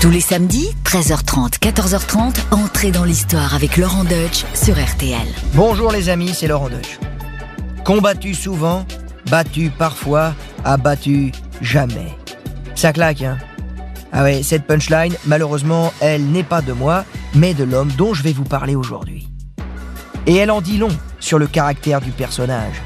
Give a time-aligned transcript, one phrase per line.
[0.00, 5.28] Tous les samedis, 13h30, 14h30, entrez dans l'histoire avec Laurent Deutsch sur RTL.
[5.52, 6.98] Bonjour les amis, c'est Laurent Deutsch.
[7.84, 8.86] Combattu souvent,
[9.30, 10.32] battu parfois,
[10.64, 12.16] abattu jamais.
[12.74, 13.36] Ça claque, hein
[14.10, 17.04] Ah ouais, cette punchline, malheureusement, elle n'est pas de moi,
[17.34, 19.28] mais de l'homme dont je vais vous parler aujourd'hui.
[20.26, 22.80] Et elle en dit long sur le caractère du personnage.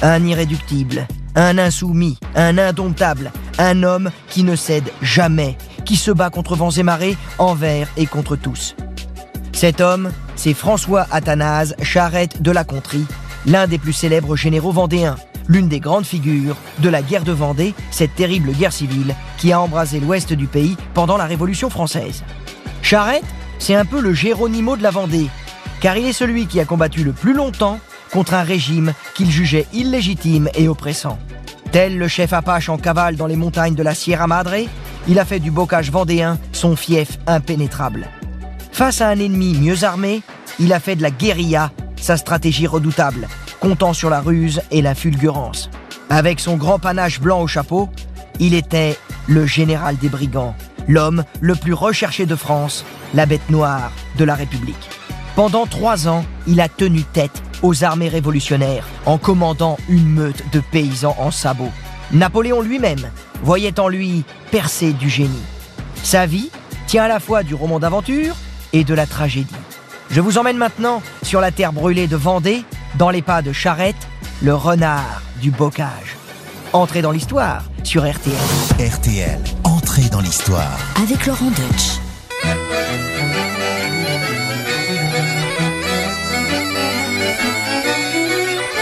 [0.00, 6.30] Un irréductible, un insoumis, un indomptable, un homme qui ne cède jamais, qui se bat
[6.30, 8.74] contre vents et marées, envers et contre tous.
[9.52, 13.06] Cet homme, c'est François Athanase Charette de la Contrie,
[13.46, 15.16] l'un des plus célèbres généraux vendéens,
[15.48, 19.60] l'une des grandes figures de la guerre de Vendée, cette terrible guerre civile qui a
[19.60, 22.24] embrasé l'ouest du pays pendant la Révolution française.
[22.82, 23.24] Charette,
[23.58, 25.28] c'est un peu le Géronimo de la Vendée,
[25.80, 27.78] car il est celui qui a combattu le plus longtemps
[28.12, 31.18] contre un régime qu'il jugeait illégitime et oppressant.
[31.72, 34.68] Tel le chef Apache en cavale dans les montagnes de la Sierra Madre,
[35.08, 38.08] il a fait du bocage vendéen son fief impénétrable.
[38.72, 40.22] Face à un ennemi mieux armé,
[40.58, 43.28] il a fait de la guérilla sa stratégie redoutable,
[43.60, 45.70] comptant sur la ruse et la fulgurance.
[46.10, 47.88] Avec son grand panache blanc au chapeau,
[48.38, 50.54] il était le général des brigands,
[50.86, 54.90] l'homme le plus recherché de France, la bête noire de la République.
[55.34, 60.60] Pendant trois ans, il a tenu tête aux armées révolutionnaires en commandant une meute de
[60.60, 61.72] paysans en sabots.
[62.12, 63.10] Napoléon lui-même
[63.44, 65.44] voyait en lui percer du génie.
[66.02, 66.50] Sa vie
[66.86, 68.34] tient à la fois du roman d'aventure
[68.72, 69.54] et de la tragédie.
[70.10, 72.64] Je vous emmène maintenant sur la terre brûlée de Vendée,
[72.96, 74.08] dans les pas de Charette,
[74.42, 76.16] le renard du bocage.
[76.72, 78.34] Entrez dans l'histoire sur RTL.
[78.80, 80.78] RTL, entrée dans l'histoire.
[81.02, 82.00] Avec Laurent Deutsch.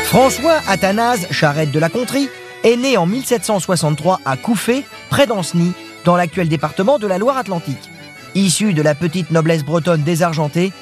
[0.04, 2.28] François Athanase Charette de la Contrie
[2.64, 5.72] est né en 1763 à Couffé, près d'Ancenis,
[6.04, 7.90] dans l'actuel département de la Loire-Atlantique.
[8.34, 10.72] Issu de la petite noblesse bretonne désargentée,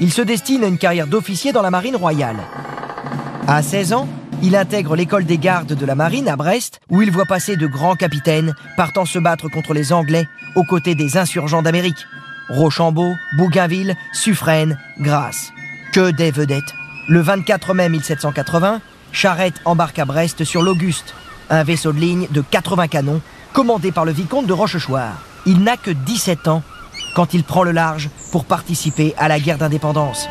[0.00, 2.38] il se destine à une carrière d'officier dans la marine royale.
[3.46, 4.08] À 16 ans,
[4.42, 7.66] il intègre l'école des gardes de la marine à Brest, où il voit passer de
[7.66, 12.06] grands capitaines partant se battre contre les Anglais aux côtés des insurgents d'Amérique.
[12.48, 15.52] Rochambeau, Bougainville, Suffren, Grasse.
[15.92, 16.74] Que des vedettes.
[17.08, 18.80] Le 24 mai 1780,
[19.12, 21.14] Charette embarque à Brest sur l'Auguste,
[21.50, 23.20] un vaisseau de ligne de 80 canons,
[23.52, 25.22] commandé par le vicomte de Rochechouart.
[25.46, 26.62] Il n'a que 17 ans
[27.14, 30.28] quand il prend le large pour participer à la guerre d'indépendance.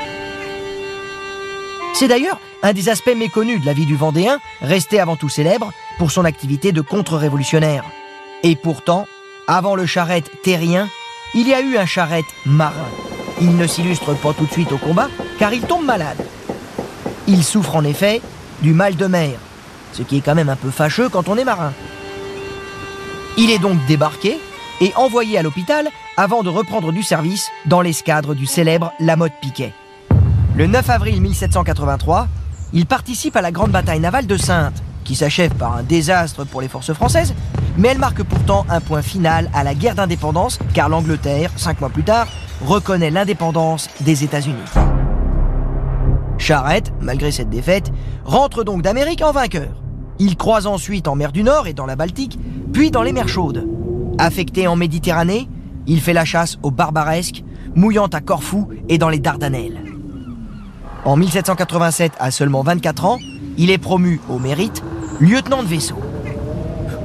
[1.93, 5.71] C'est d'ailleurs un des aspects méconnus de la vie du Vendéen, resté avant tout célèbre
[5.97, 7.83] pour son activité de contre-révolutionnaire.
[8.43, 9.07] Et pourtant,
[9.47, 10.87] avant le charrette terrien,
[11.33, 12.73] il y a eu un charrette marin.
[13.41, 16.23] Il ne s'illustre pas tout de suite au combat, car il tombe malade.
[17.27, 18.21] Il souffre en effet
[18.61, 19.37] du mal de mer,
[19.93, 21.73] ce qui est quand même un peu fâcheux quand on est marin.
[23.37, 24.39] Il est donc débarqué
[24.81, 29.73] et envoyé à l'hôpital avant de reprendre du service dans l'escadre du célèbre Lamotte Piquet.
[30.55, 32.27] Le 9 avril 1783,
[32.73, 36.61] il participe à la grande bataille navale de Saintes, qui s'achève par un désastre pour
[36.61, 37.33] les forces françaises,
[37.77, 41.89] mais elle marque pourtant un point final à la guerre d'indépendance, car l'Angleterre, cinq mois
[41.89, 42.27] plus tard,
[42.65, 44.96] reconnaît l'indépendance des États-Unis.
[46.37, 47.91] Charette, malgré cette défaite,
[48.25, 49.81] rentre donc d'Amérique en vainqueur.
[50.19, 52.39] Il croise ensuite en mer du Nord et dans la Baltique,
[52.73, 53.67] puis dans les mers chaudes.
[54.17, 55.47] Affecté en Méditerranée,
[55.85, 57.43] il fait la chasse aux barbaresques,
[57.75, 59.79] mouillant à Corfou et dans les Dardanelles.
[61.05, 63.19] En 1787, à seulement 24 ans,
[63.57, 64.83] il est promu au mérite
[65.19, 65.97] lieutenant de vaisseau.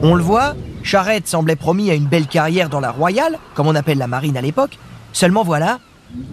[0.03, 3.75] On le voit, Charette semblait promis à une belle carrière dans la Royale, comme on
[3.75, 4.79] appelle la marine à l'époque,
[5.13, 5.79] seulement voilà,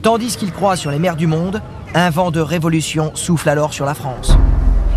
[0.02, 1.62] tandis qu'il croit sur les mers du monde,
[1.96, 4.38] un vent de révolution souffle alors sur la France.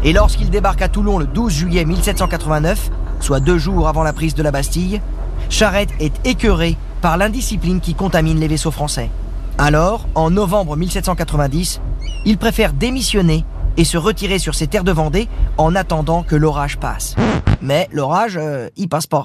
[0.04, 4.34] Et lorsqu'il débarque à Toulon le 12 juillet 1789, soit deux jours avant la prise
[4.34, 5.00] de la Bastille,
[5.48, 9.10] Charette est écœuré par l'indiscipline qui contamine les vaisseaux français.
[9.58, 11.81] Alors, en novembre 1790,
[12.25, 13.44] il préfère démissionner
[13.76, 17.14] et se retirer sur ses terres de Vendée en attendant que l'orage passe.
[17.60, 19.25] Mais l'orage, euh, il passe pas.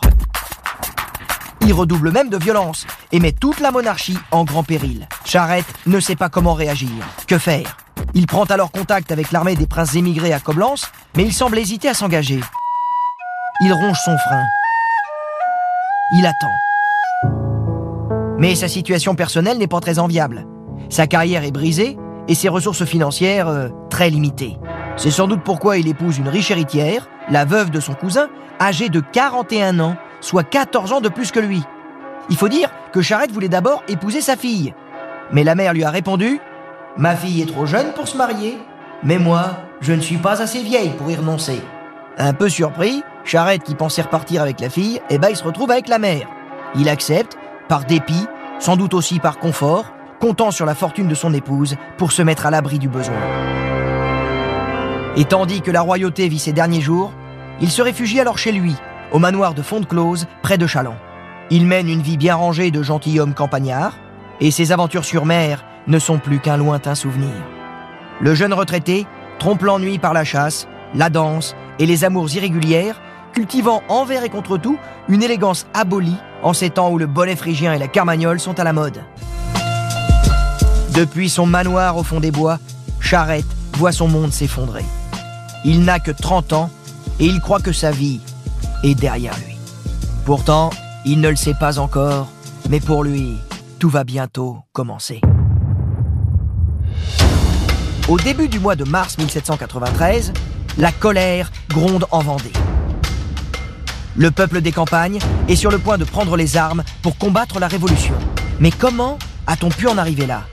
[1.68, 5.06] Il redouble même de violence et met toute la monarchie en grand péril.
[5.26, 6.88] Charette ne sait pas comment réagir.
[7.28, 7.76] Que faire?
[8.14, 11.90] Il prend alors contact avec l'armée des princes émigrés à Coblence, mais il semble hésiter
[11.90, 12.40] à s'engager.
[13.60, 14.46] Il ronge son frein.
[16.14, 17.36] Il attend.
[18.38, 20.48] Mais sa situation personnelle n'est pas très enviable.
[20.90, 21.98] Sa carrière est brisée
[22.30, 24.58] et ses ressources financières euh, très limitées.
[24.96, 28.30] C'est sans doute pourquoi il épouse une riche héritière, la veuve de son cousin,
[28.62, 31.64] âgée de 41 ans, soit 14 ans de plus que lui.
[32.30, 34.74] Il faut dire que Charette voulait d'abord épouser sa fille.
[35.32, 36.40] Mais la mère lui a répondu
[36.98, 38.58] Ma fille est trop jeune pour se marier,
[39.04, 41.62] mais moi, je ne suis pas assez vieille pour y renoncer.
[42.18, 45.70] Un peu surpris, Charette, qui pensait repartir avec la fille, eh ben, il se retrouve
[45.70, 46.28] avec la mère.
[46.76, 47.38] Il accepte,
[47.68, 48.26] par dépit,
[48.58, 52.48] sans doute aussi par confort, comptant sur la fortune de son épouse pour se mettre
[52.48, 53.16] à l'abri du besoin.
[55.16, 57.12] Et tandis que la royauté vit ses derniers jours,
[57.62, 58.76] il se réfugie alors chez lui,
[59.12, 60.98] au manoir de Fonte-Close, près de Chaland.
[61.50, 63.94] Il mène une vie bien rangée de gentilhomme campagnard,
[64.42, 67.32] et ses aventures sur mer ne sont plus qu'un lointain souvenir.
[68.20, 69.06] Le jeune retraité
[69.40, 73.02] trompe l'ennui par la chasse, la danse et les amours irrégulières,
[73.34, 74.78] cultivant envers et contre tout
[75.08, 78.64] une élégance abolie en ces temps où le bonnet phrygien et la carmagnole sont à
[78.64, 79.02] la mode.
[80.94, 82.58] Depuis son manoir au fond des bois,
[83.00, 84.86] Charette voit son monde s'effondrer.
[85.64, 86.72] Il n'a que 30 ans
[87.20, 88.22] et il croit que sa vie
[88.84, 89.56] est derrière lui.
[90.26, 90.70] Pourtant,
[91.06, 92.28] il ne le sait pas encore,
[92.70, 93.38] mais pour lui,
[93.80, 95.22] tout va bientôt commencer.
[98.08, 100.34] Au début du mois de mars 1793,
[100.78, 102.54] la colère gronde en Vendée.
[104.16, 107.68] Le peuple des campagnes est sur le point de prendre les armes pour combattre la
[107.68, 108.16] révolution.
[108.60, 110.44] Mais comment a-t-on pu en arriver là?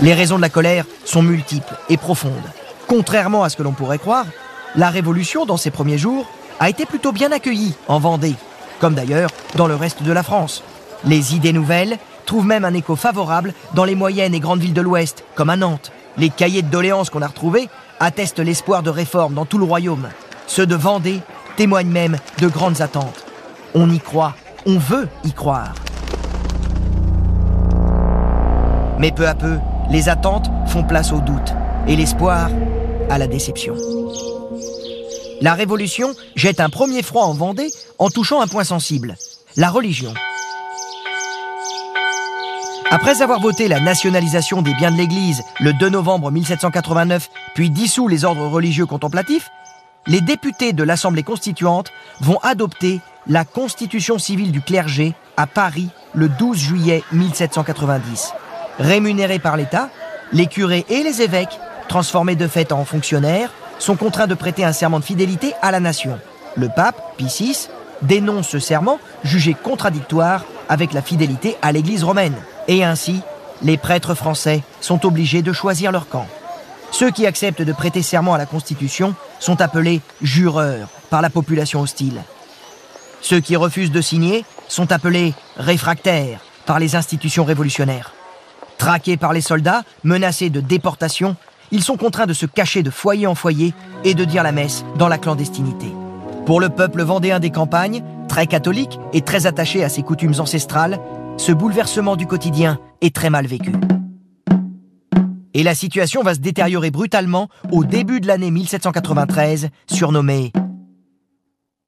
[0.00, 2.32] Les raisons de la colère sont multiples et profondes.
[2.88, 4.24] Contrairement à ce que l'on pourrait croire,
[4.74, 6.26] la révolution, dans ses premiers jours,
[6.58, 8.34] a été plutôt bien accueillie en Vendée,
[8.80, 10.62] comme d'ailleurs dans le reste de la France.
[11.04, 14.80] Les idées nouvelles trouvent même un écho favorable dans les moyennes et grandes villes de
[14.80, 15.92] l'Ouest, comme à Nantes.
[16.16, 17.68] Les cahiers de doléances qu'on a retrouvés
[18.00, 20.08] attestent l'espoir de réforme dans tout le royaume.
[20.46, 21.20] Ceux de Vendée
[21.56, 23.26] témoignent même de grandes attentes.
[23.74, 24.34] On y croit,
[24.66, 25.74] on veut y croire.
[28.98, 29.58] Mais peu à peu,
[29.90, 31.54] les attentes font place au doute
[31.86, 32.48] et l'espoir
[33.10, 33.74] à la déception.
[35.40, 39.16] La Révolution jette un premier froid en Vendée en touchant un point sensible,
[39.56, 40.12] la religion.
[42.90, 48.08] Après avoir voté la nationalisation des biens de l'Église le 2 novembre 1789, puis dissous
[48.08, 49.50] les ordres religieux contemplatifs,
[50.06, 56.28] les députés de l'Assemblée constituante vont adopter la Constitution civile du clergé à Paris le
[56.30, 58.32] 12 juillet 1790.
[58.78, 59.90] Rémunérés par l'État,
[60.32, 64.72] les curés et les évêques, transformés de fait en fonctionnaires, sont contraints de prêter un
[64.72, 66.18] serment de fidélité à la nation.
[66.56, 67.68] Le pape, Pie VI,
[68.02, 72.34] dénonce ce serment, jugé contradictoire avec la fidélité à l'Église romaine.
[72.66, 73.20] Et ainsi,
[73.62, 76.26] les prêtres français sont obligés de choisir leur camp.
[76.90, 81.80] Ceux qui acceptent de prêter serment à la Constitution sont appelés jureurs par la population
[81.80, 82.22] hostile.
[83.20, 88.12] Ceux qui refusent de signer sont appelés réfractaires par les institutions révolutionnaires.
[88.78, 91.36] Traqués par les soldats, menacés de déportation,
[91.70, 93.74] ils sont contraints de se cacher de foyer en foyer
[94.04, 95.86] et de dire la messe dans la clandestinité.
[96.46, 100.98] Pour le peuple vendéen des campagnes, très catholique et très attaché à ses coutumes ancestrales,
[101.36, 103.72] ce bouleversement du quotidien est très mal vécu.
[105.54, 110.52] Et la situation va se détériorer brutalement au début de l'année 1793, surnommée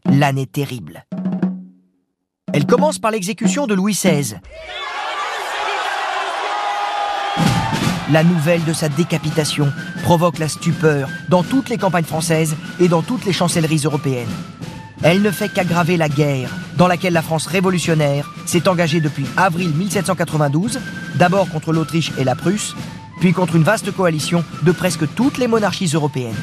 [0.06, 1.04] l'année terrible.
[2.52, 4.36] Elle commence par l'exécution de Louis XVI,
[8.12, 9.72] La nouvelle de sa décapitation
[10.02, 14.28] provoque la stupeur dans toutes les campagnes françaises et dans toutes les chancelleries européennes.
[15.04, 19.70] Elle ne fait qu'aggraver la guerre dans laquelle la France révolutionnaire s'est engagée depuis avril
[19.70, 20.80] 1792,
[21.14, 22.74] d'abord contre l'Autriche et la Prusse,
[23.20, 26.34] puis contre une vaste coalition de presque toutes les monarchies européennes.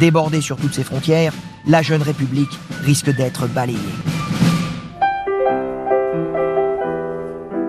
[0.00, 1.32] Débordée sur toutes ses frontières,
[1.66, 3.78] la jeune République risque d'être balayée.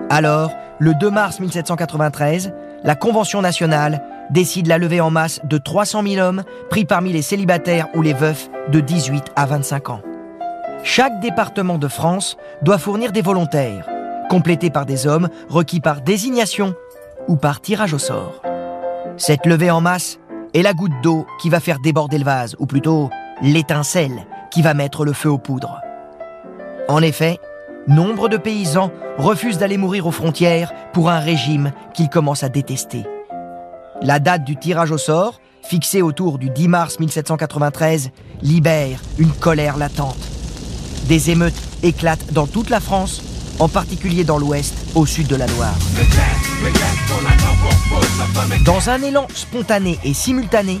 [0.08, 2.52] Alors, le 2 mars 1793,
[2.84, 7.22] la Convention nationale décide la levée en masse de 300 000 hommes pris parmi les
[7.22, 10.02] célibataires ou les veufs de 18 à 25 ans.
[10.82, 13.86] Chaque département de France doit fournir des volontaires,
[14.30, 16.74] complétés par des hommes requis par désignation
[17.28, 18.40] ou par tirage au sort.
[19.16, 20.18] Cette levée en masse
[20.54, 23.10] est la goutte d'eau qui va faire déborder le vase, ou plutôt
[23.42, 25.80] l'étincelle qui va mettre le feu aux poudres.
[26.88, 27.38] En effet,
[27.86, 33.04] nombre de paysans refusent d'aller mourir aux frontières pour un régime qu'ils commencent à détester.
[34.02, 38.10] La date du tirage au sort, fixée autour du 10 mars 1793,
[38.42, 40.16] libère une colère latente.
[41.04, 43.22] Des émeutes éclatent dans toute la France,
[43.58, 45.74] en particulier dans l'ouest, au sud de la Loire.
[48.64, 50.80] Dans un élan spontané et simultané,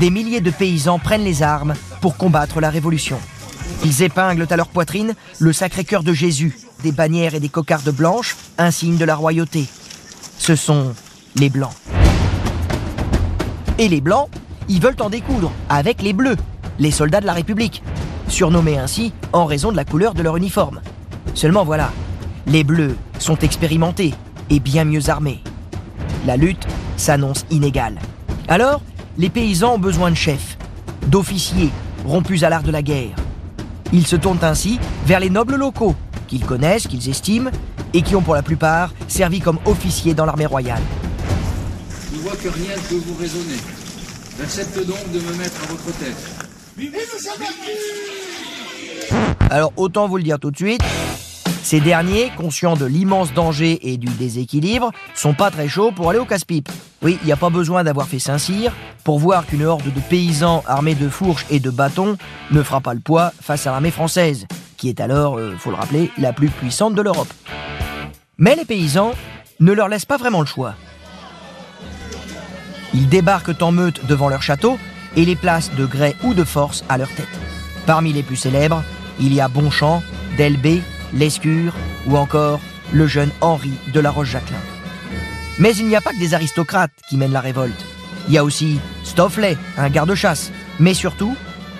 [0.00, 3.18] des milliers de paysans prennent les armes pour combattre la révolution.
[3.84, 7.90] Ils épinglent à leur poitrine le sacré cœur de Jésus, des bannières et des cocardes
[7.90, 9.66] blanches, un signe de la royauté.
[10.38, 10.94] Ce sont
[11.36, 11.74] les Blancs.
[13.78, 14.28] Et les Blancs,
[14.68, 16.36] ils veulent en découdre avec les Bleus,
[16.78, 17.82] les soldats de la République,
[18.28, 20.80] surnommés ainsi en raison de la couleur de leur uniforme.
[21.34, 21.90] Seulement voilà,
[22.46, 24.14] les Bleus sont expérimentés
[24.50, 25.42] et bien mieux armés.
[26.26, 26.66] La lutte
[26.96, 27.98] s'annonce inégale.
[28.48, 28.80] Alors,
[29.18, 30.56] les paysans ont besoin de chefs,
[31.06, 31.70] d'officiers
[32.04, 33.14] rompus à l'art de la guerre.
[33.92, 35.94] Ils se tournent ainsi vers les nobles locaux,
[36.26, 37.50] qu'ils connaissent, qu'ils estiment,
[37.92, 40.82] et qui ont pour la plupart servi comme officiers dans l'armée royale.
[42.12, 43.58] Je vois que rien ne peut vous raisonner.
[44.38, 46.16] J'accepte donc de me mettre à votre tête.
[49.50, 50.82] Alors autant vous le dire tout de suite,
[51.64, 56.18] ces derniers, conscients de l'immense danger et du déséquilibre, sont pas très chauds pour aller
[56.18, 56.68] au casse-pipe.
[57.00, 58.70] Oui, il n'y a pas besoin d'avoir fait Saint-Cyr
[59.02, 62.18] pour voir qu'une horde de paysans armés de fourches et de bâtons
[62.50, 65.76] ne fera pas le poids face à l'armée française, qui est alors, euh, faut le
[65.76, 67.32] rappeler, la plus puissante de l'Europe.
[68.36, 69.12] Mais les paysans
[69.58, 70.74] ne leur laissent pas vraiment le choix.
[72.92, 74.78] Ils débarquent en meute devant leur château
[75.16, 77.26] et les placent de gré ou de force à leur tête.
[77.86, 78.82] Parmi les plus célèbres,
[79.18, 80.02] il y a Bonchamp,
[80.36, 80.82] Delbé,
[81.14, 81.72] Lescure
[82.06, 82.60] ou encore
[82.92, 84.56] le jeune Henri de la Roche-Jacquelin.
[85.58, 87.84] Mais il n'y a pas que des aristocrates qui mènent la révolte.
[88.28, 90.50] Il y a aussi Stofflet, un garde-chasse.
[90.80, 91.36] Mais surtout,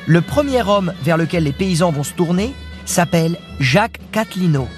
[0.07, 4.69] le premier homme vers lequel les paysans vont se tourner s'appelle Jacques Catlino.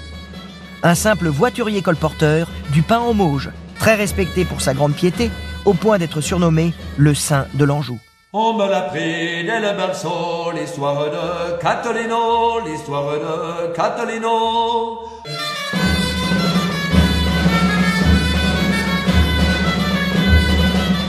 [0.83, 3.49] Un simple voiturier colporteur du pain en Mauge,
[3.79, 5.29] très respecté pour sa grande piété,
[5.65, 7.99] au point d'être surnommé le Saint de l'Anjou.
[8.33, 14.99] On me l'a pris dès le berceau, l'histoire de Catalino, l'histoire de Catalino.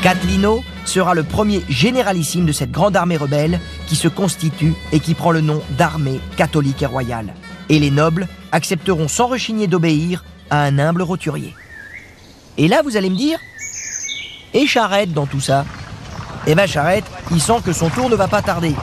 [0.01, 3.59] Catlino sera le premier généralissime de cette grande armée rebelle
[3.89, 7.35] qui se constitue et qui prend le nom d'armée catholique et royale.
[7.69, 11.53] Et les nobles accepteront sans rechigner d'obéir à un humble roturier.
[12.59, 13.41] Et là, vous allez me dire,
[14.55, 15.65] et Charette dans tout ça
[16.51, 18.75] Eh ben Charette, il sent que son tour ne va pas tarder.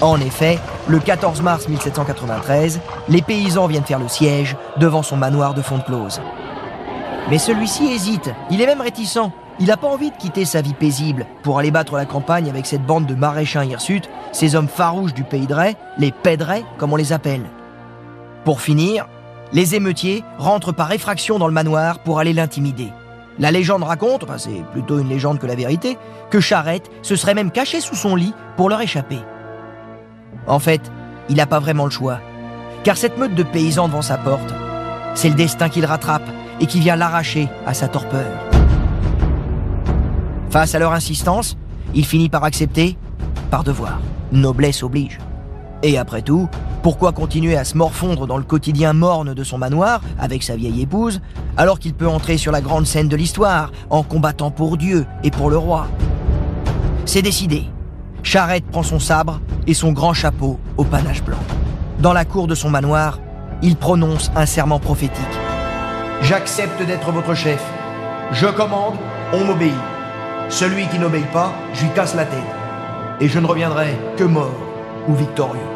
[0.00, 0.58] En effet,
[0.88, 6.20] le 14 mars 1793, les paysans viennent faire le siège devant son manoir de Fontclose.
[7.30, 9.30] Mais celui-ci hésite, il est même réticent.
[9.60, 12.66] Il n'a pas envie de quitter sa vie paisible pour aller battre la campagne avec
[12.66, 16.92] cette bande de maréchins hirsutes, ces hommes farouches du pays de Ray, les Pédrais comme
[16.92, 17.44] on les appelle.
[18.44, 19.06] Pour finir,
[19.52, 22.88] les émeutiers rentrent par effraction dans le manoir pour aller l'intimider.
[23.42, 25.98] La légende raconte, enfin c'est plutôt une légende que la vérité,
[26.30, 29.18] que Charette se serait même caché sous son lit pour leur échapper.
[30.46, 30.80] En fait,
[31.28, 32.20] il n'a pas vraiment le choix,
[32.84, 34.54] car cette meute de paysans devant sa porte,
[35.16, 36.22] c'est le destin qui le rattrape
[36.60, 38.30] et qui vient l'arracher à sa torpeur.
[40.50, 41.56] Face à leur insistance,
[41.94, 42.96] il finit par accepter,
[43.50, 43.98] par devoir.
[44.30, 45.18] Noblesse oblige.
[45.82, 46.48] Et après tout,
[46.82, 50.82] pourquoi continuer à se morfondre dans le quotidien morne de son manoir avec sa vieille
[50.82, 51.20] épouse,
[51.56, 55.30] alors qu'il peut entrer sur la grande scène de l'histoire en combattant pour Dieu et
[55.30, 55.88] pour le roi?
[57.04, 57.64] C'est décidé.
[58.22, 61.38] Charette prend son sabre et son grand chapeau au panache blanc.
[61.98, 63.18] Dans la cour de son manoir,
[63.62, 65.22] il prononce un serment prophétique.
[66.22, 67.62] J'accepte d'être votre chef.
[68.30, 68.94] Je commande,
[69.32, 69.74] on m'obéit.
[70.48, 72.38] Celui qui n'obéit pas, je lui casse la tête.
[73.20, 74.54] Et je ne reviendrai que mort
[75.08, 75.71] ou victorieux.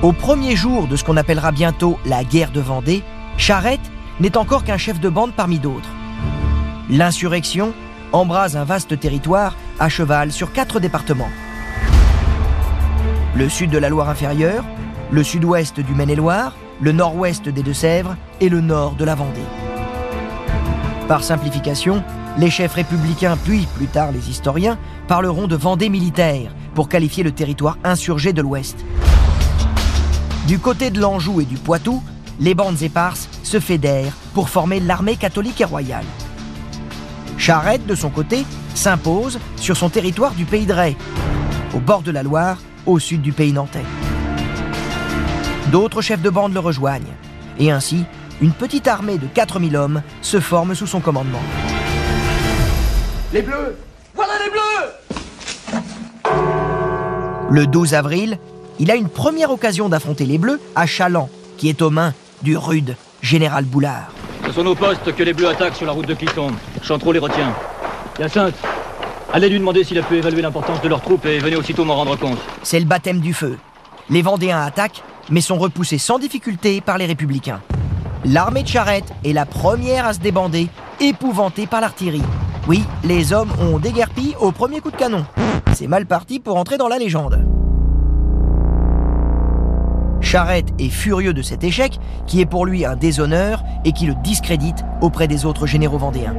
[0.00, 3.02] Au premier jour de ce qu'on appellera bientôt la guerre de Vendée,
[3.36, 3.80] Charette
[4.20, 5.88] n'est encore qu'un chef de bande parmi d'autres.
[6.88, 7.72] L'insurrection
[8.12, 11.30] embrase un vaste territoire à cheval sur quatre départements.
[13.34, 14.64] Le sud de la Loire inférieure,
[15.10, 19.40] le sud-ouest du Maine-et-Loire, le nord-ouest des Deux-Sèvres et le nord de la Vendée.
[21.08, 22.04] Par simplification,
[22.36, 24.78] les chefs républicains puis plus tard les historiens
[25.08, 28.76] parleront de Vendée militaire pour qualifier le territoire insurgé de l'ouest.
[30.48, 32.02] Du côté de l'Anjou et du Poitou,
[32.40, 36.06] les bandes éparses se fédèrent pour former l'armée catholique et royale.
[37.36, 40.96] Charette, de son côté, s'impose sur son territoire du pays de Ray,
[41.74, 43.84] au bord de la Loire, au sud du pays nantais.
[45.70, 47.12] D'autres chefs de bande le rejoignent,
[47.58, 48.06] et ainsi,
[48.40, 51.42] une petite armée de 4000 hommes se forme sous son commandement.
[53.34, 53.76] Les bleus
[54.14, 54.94] Voilà les bleus
[57.50, 58.38] Le 12 avril,
[58.78, 62.56] il a une première occasion d'affronter les Bleus à Chaland, qui est aux mains du
[62.56, 64.12] rude général Boulard.
[64.46, 66.52] Ce sont nos postes que les Bleus attaquent sur la route de Cliton.
[66.82, 67.52] Chantreau les retient.
[68.18, 68.54] Hyacinthe,
[69.32, 71.96] allez lui demander s'il a pu évaluer l'importance de leurs troupes et venez aussitôt m'en
[71.96, 72.38] rendre compte.
[72.62, 73.58] C'est le baptême du feu.
[74.10, 77.60] Les Vendéens attaquent, mais sont repoussés sans difficulté par les Républicains.
[78.24, 80.68] L'armée de Charette est la première à se débander,
[81.00, 82.22] épouvantée par l'artillerie.
[82.66, 85.24] Oui, les hommes ont déguerpi au premier coup de canon.
[85.74, 87.57] C'est mal parti pour entrer dans la légende.
[90.28, 94.14] Charette est furieux de cet échec, qui est pour lui un déshonneur et qui le
[94.22, 96.36] discrédite auprès des autres généraux vendéens.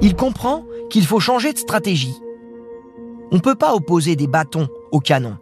[0.00, 2.16] Il comprend qu'il faut changer de stratégie.
[3.30, 5.36] On ne peut pas opposer des bâtons aux canons.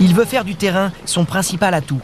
[0.00, 2.02] Il veut faire du terrain son principal atout,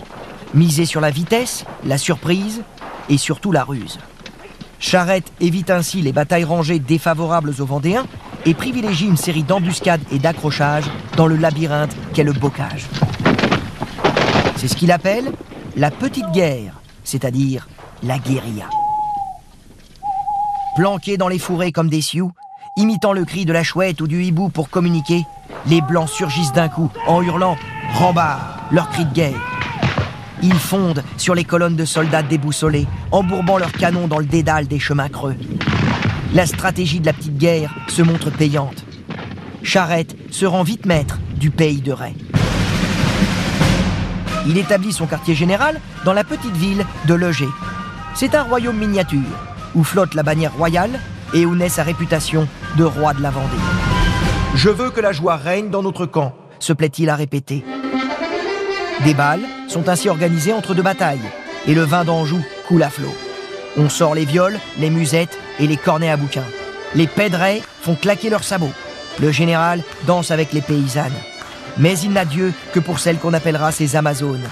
[0.54, 2.62] miser sur la vitesse, la surprise
[3.08, 3.98] et surtout la ruse.
[4.78, 8.06] Charette évite ainsi les batailles rangées défavorables aux Vendéens
[8.46, 12.86] et privilégie une série d'embuscades et d'accrochages dans le labyrinthe qu'est le bocage.
[14.62, 15.32] C'est ce qu'il appelle
[15.76, 17.68] la petite guerre, c'est-à-dire
[18.04, 18.70] la guérilla.
[20.76, 22.30] Planqués dans les fourrés comme des sioux,
[22.76, 25.24] imitant le cri de la chouette ou du hibou pour communiquer,
[25.66, 27.56] les blancs surgissent d'un coup en hurlant
[27.94, 29.42] Rambard, leur cri de guerre.
[30.44, 34.78] Ils fondent sur les colonnes de soldats déboussolés, embourbant leurs canons dans le dédale des
[34.78, 35.34] chemins creux.
[36.34, 38.84] La stratégie de la petite guerre se montre payante.
[39.64, 42.14] Charette se rend vite maître du pays de Ray.
[44.46, 47.48] Il établit son quartier général dans la petite ville de Leger.
[48.14, 49.20] C'est un royaume miniature
[49.74, 51.00] où flotte la bannière royale
[51.32, 53.56] et où naît sa réputation de roi de la Vendée.
[54.54, 57.64] Je veux que la joie règne dans notre camp, se plaît-il à répéter.
[59.04, 61.20] Des balles sont ainsi organisées entre deux batailles,
[61.66, 63.14] et le vin d'Anjou coule à flot.
[63.76, 66.44] On sort les viols, les musettes et les cornets à bouquin.
[66.94, 68.72] Les pèderets font claquer leurs sabots.
[69.20, 71.12] Le général danse avec les paysannes.
[71.78, 74.48] Mais il n'a Dieu que pour celles qu'on appellera ses Amazones.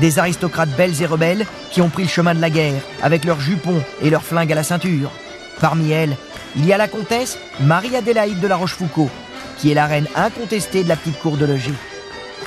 [0.00, 3.40] Des aristocrates belles et rebelles qui ont pris le chemin de la guerre avec leurs
[3.40, 5.10] jupons et leurs flingues à la ceinture.
[5.60, 6.16] Parmi elles,
[6.56, 9.10] il y a la comtesse Marie-Adélaïde de la Rochefoucauld,
[9.58, 11.74] qui est la reine incontestée de la petite cour de logis.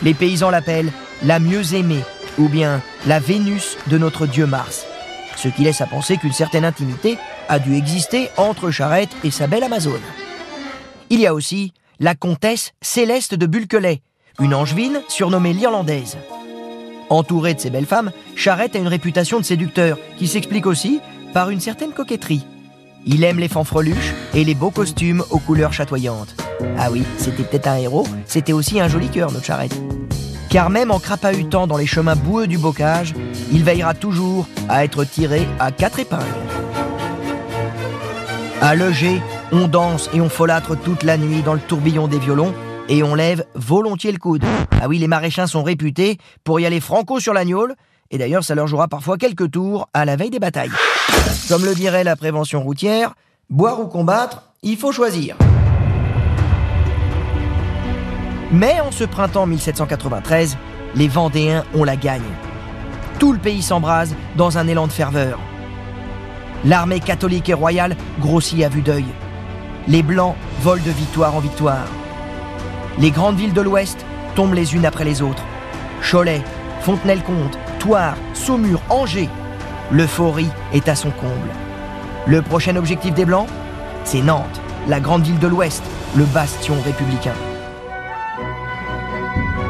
[0.01, 0.91] Les paysans l'appellent
[1.23, 2.03] la mieux aimée,
[2.37, 4.85] ou bien la Vénus de notre dieu Mars.
[5.35, 7.17] Ce qui laisse à penser qu'une certaine intimité
[7.47, 10.01] a dû exister entre Charette et sa belle Amazone.
[11.09, 14.01] Il y a aussi la comtesse Céleste de Bulquelet,
[14.39, 16.17] une angevine surnommée l'Irlandaise.
[17.09, 20.99] Entourée de ces belles femmes, Charette a une réputation de séducteur qui s'explique aussi
[21.33, 22.45] par une certaine coquetterie.
[23.05, 26.35] Il aime les fanfreluches et les beaux costumes aux couleurs chatoyantes.
[26.77, 29.79] Ah oui, c'était peut-être un héros, c'était aussi un joli cœur, notre Charette.
[30.49, 33.13] Car même en crapahutant dans les chemins boueux du bocage,
[33.51, 36.23] il veillera toujours à être tiré à quatre épingles.
[38.61, 42.53] À Leger, on danse et on folâtre toute la nuit dans le tourbillon des violons
[42.89, 44.43] et on lève volontiers le coude.
[44.81, 47.75] Ah oui, les maréchins sont réputés pour y aller franco sur l'agnole,
[48.11, 50.71] et d'ailleurs ça leur jouera parfois quelques tours à la veille des batailles.
[51.49, 53.13] Comme le dirait la prévention routière,
[53.49, 55.35] boire ou combattre, il faut choisir.
[58.51, 60.57] Mais en ce printemps 1793,
[60.95, 62.21] les Vendéens ont la gagne.
[63.19, 65.39] Tout le pays s'embrase dans un élan de ferveur.
[66.63, 69.05] L'armée catholique et royale grossit à vue d'œil.
[69.87, 71.87] Les Blancs volent de victoire en victoire.
[72.99, 74.05] Les grandes villes de l'Ouest
[74.35, 75.43] tombent les unes après les autres.
[76.01, 76.41] Cholet,
[76.81, 79.29] Fontenay-le-Comte, Thouars, Saumur, Angers.
[79.91, 81.49] L'euphorie est à son comble.
[82.25, 83.47] Le prochain objectif des Blancs,
[84.03, 85.83] c'est Nantes, la grande ville de l'Ouest,
[86.15, 87.33] le bastion républicain.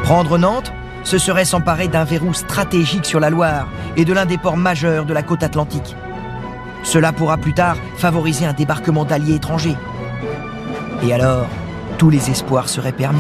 [0.04, 0.72] Prendre Nantes,
[1.04, 5.06] ce serait s'emparer d'un verrou stratégique sur la Loire et de l'un des ports majeurs
[5.06, 5.96] de la côte atlantique.
[6.84, 9.76] Cela pourra plus tard favoriser un débarquement d'alliés étrangers.
[11.04, 11.48] Et alors,
[11.98, 13.20] tous les espoirs seraient permis.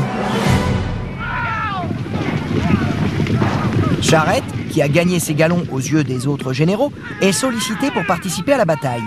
[4.01, 8.53] Charette, qui a gagné ses galons aux yeux des autres généraux, est sollicité pour participer
[8.53, 9.03] à la bataille.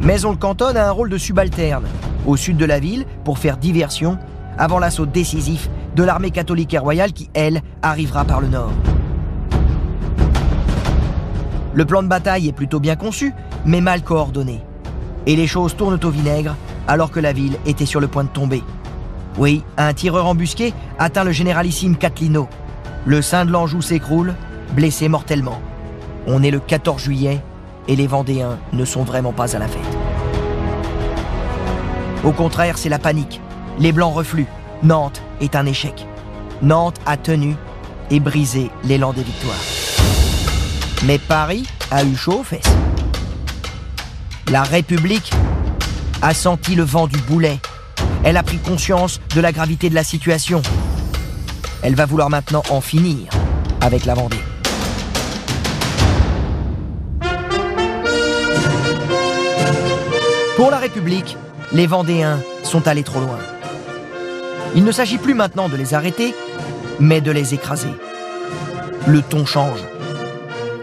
[0.00, 1.86] Mais on le cantonne à un rôle de subalterne,
[2.26, 4.18] au sud de la ville, pour faire diversion,
[4.58, 8.72] avant l'assaut décisif de l'armée catholique et royale qui, elle, arrivera par le nord.
[11.72, 13.32] Le plan de bataille est plutôt bien conçu,
[13.64, 14.60] mais mal coordonné.
[15.26, 16.56] Et les choses tournent au vinaigre
[16.86, 18.62] alors que la ville était sur le point de tomber.
[19.38, 22.48] Oui, un tireur embusqué atteint le généralissime Catlino.
[23.04, 24.34] Le sein de l'Anjou s'écroule,
[24.74, 25.60] blessé mortellement.
[26.26, 27.42] On est le 14 juillet
[27.88, 29.82] et les Vendéens ne sont vraiment pas à la fête.
[32.24, 33.40] Au contraire, c'est la panique.
[33.78, 34.46] Les Blancs refluent.
[34.82, 36.06] Nantes est un échec.
[36.62, 37.56] Nantes a tenu
[38.10, 39.60] et brisé l'élan des victoires.
[41.04, 42.62] Mais Paris a eu chaud aux fesses.
[44.50, 45.32] La République
[46.20, 47.58] a senti le vent du boulet.
[48.24, 50.60] Elle a pris conscience de la gravité de la situation.
[51.82, 53.28] Elle va vouloir maintenant en finir
[53.80, 54.36] avec la Vendée.
[60.56, 61.36] Pour la République,
[61.72, 63.38] les Vendéens sont allés trop loin.
[64.76, 66.34] Il ne s'agit plus maintenant de les arrêter,
[67.00, 67.94] mais de les écraser.
[69.06, 69.80] Le ton change.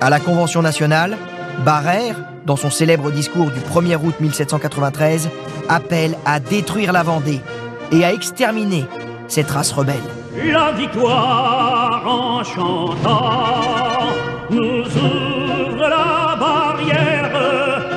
[0.02, 1.17] À la Convention nationale,
[1.63, 5.30] Barrère, dans son célèbre discours du 1er août 1793,
[5.69, 7.41] appelle à détruire la Vendée
[7.91, 8.86] et à exterminer
[9.27, 9.95] cette race rebelle.
[10.51, 13.62] La victoire en chantant
[14.49, 17.32] nous ouvre la barrière,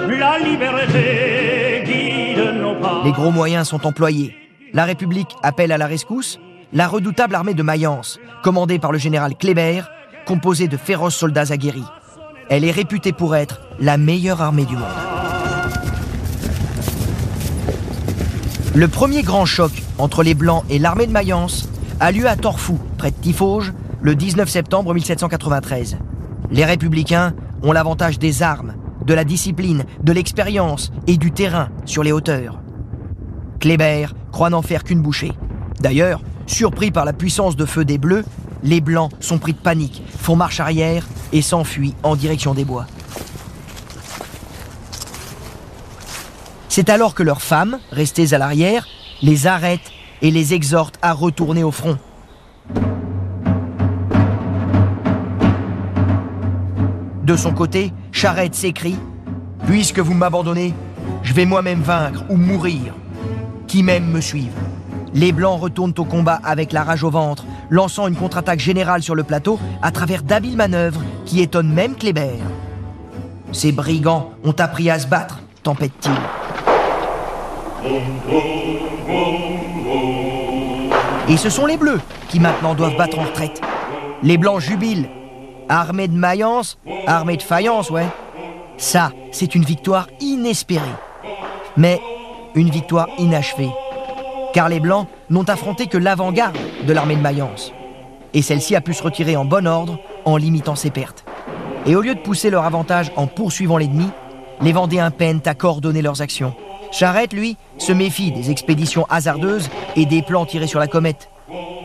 [0.09, 3.03] la liberté guide nos pas.
[3.05, 4.35] Les gros moyens sont employés.
[4.73, 6.39] La République appelle à la rescousse
[6.73, 9.83] la redoutable armée de Mayence, commandée par le général Kléber,
[10.27, 11.85] composée de féroces soldats aguerris.
[12.51, 14.85] Elle est réputée pour être la meilleure armée du monde.
[18.75, 21.69] Le premier grand choc entre les Blancs et l'armée de Mayence
[22.01, 25.97] a lieu à Torfou, près de Tifauge, le 19 septembre 1793.
[26.51, 28.75] Les républicains ont l'avantage des armes,
[29.07, 32.61] de la discipline, de l'expérience et du terrain sur les hauteurs.
[33.61, 35.33] Kléber croit n'en faire qu'une bouchée.
[35.81, 38.25] D'ailleurs, surpris par la puissance de feu des Bleus,
[38.65, 42.87] les Blancs sont pris de panique, font marche arrière et s'enfuient en direction des bois.
[46.69, 48.89] C'est alors que leurs femmes, restées à l'arrière,
[49.23, 51.99] les arrêtent et les exhortent à retourner au front.
[57.23, 58.99] De son côté, Charette s'écrie
[59.67, 60.75] Puisque vous m'abandonnez,
[61.23, 62.95] je vais moi-même vaincre ou mourir.
[63.67, 64.53] Qui m'aime me suive.
[65.15, 69.15] Les Blancs retournent au combat avec la rage au ventre, lançant une contre-attaque générale sur
[69.15, 72.41] le plateau à travers d'habiles manœuvres qui étonnent même Kléber.
[73.53, 76.13] Ces brigands ont appris à se battre, tempête-t-il.
[81.29, 83.61] Et ce sont les Bleus qui maintenant doivent battre en retraite.
[84.25, 85.09] Les Blancs jubilent.
[85.69, 88.07] Armée de Mayence, armée de faïence, ouais.
[88.77, 90.85] Ça, c'est une victoire inespérée.
[91.77, 92.01] Mais
[92.55, 93.71] une victoire inachevée.
[94.55, 97.73] Car les Blancs n'ont affronté que l'avant-garde de l'armée de Mayence.
[98.35, 101.25] Et celle-ci a pu se retirer en bon ordre en limitant ses pertes.
[101.87, 104.09] Et au lieu de pousser leur avantage en poursuivant l'ennemi,
[104.63, 106.55] les Vendéens peinent à coordonner leurs actions.
[106.93, 111.31] Charette, lui, se méfie des expéditions hasardeuses et des plans tirés sur la comète.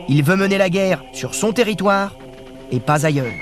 [0.08, 2.15] Il veut mener la guerre sur son territoire
[2.71, 3.34] et pas ailleurs.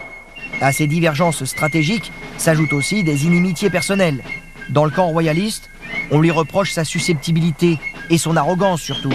[0.62, 4.24] À ces divergences stratégiques s'ajoutent aussi des inimitiés personnelles.
[4.70, 5.70] Dans le camp royaliste,
[6.12, 7.78] on lui reproche sa susceptibilité
[8.10, 9.12] et son arrogance surtout.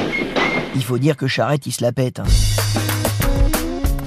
[0.74, 2.20] Il faut dire que Charette, il se la pète.
[2.20, 2.24] hein.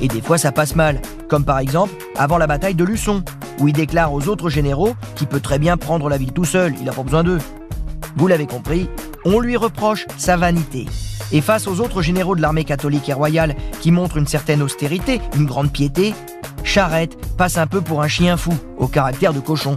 [0.02, 3.24] Et des fois, ça passe mal, comme par exemple avant la bataille de Luçon,
[3.60, 6.74] où il déclare aux autres généraux qu'il peut très bien prendre la ville tout seul,
[6.78, 7.40] il n'a pas besoin d'eux.
[8.16, 8.90] Vous l'avez compris,
[9.24, 10.86] on lui reproche sa vanité.
[11.32, 15.22] Et face aux autres généraux de l'armée catholique et royale qui montrent une certaine austérité,
[15.36, 16.14] une grande piété,
[16.64, 19.76] Charette passe un peu pour un chien fou, au caractère de cochon.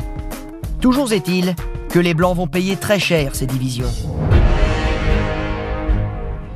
[0.80, 1.54] Toujours est-il
[1.90, 3.90] que les Blancs vont payer très cher ces divisions.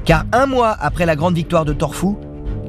[0.05, 2.19] Car un mois après la grande victoire de Torfou,